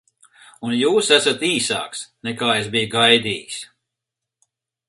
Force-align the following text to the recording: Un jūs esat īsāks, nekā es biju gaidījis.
Un 0.67 0.71
jūs 0.77 1.09
esat 1.17 1.45
īsāks, 1.49 2.01
nekā 2.31 2.51
es 2.63 2.73
biju 2.77 2.91
gaidījis. 2.97 3.63